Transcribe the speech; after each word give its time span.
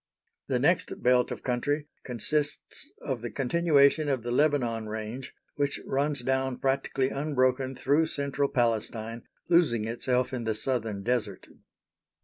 The 0.47 0.57
next 0.57 1.03
belt 1.03 1.29
of 1.29 1.43
country 1.43 1.87
consists 2.03 2.89
of 3.03 3.21
the 3.21 3.29
continuation 3.29 4.09
of 4.09 4.23
the 4.23 4.31
Lebanon 4.31 4.87
range, 4.89 5.35
which 5.57 5.79
runs 5.85 6.23
down 6.23 6.57
practically 6.57 7.09
unbroken 7.09 7.75
through 7.75 8.07
central 8.07 8.49
Palestine, 8.49 9.27
losing 9.47 9.85
itself 9.85 10.33
in 10.33 10.43
the 10.43 10.55
Southern 10.55 11.03
Desert. 11.03 11.45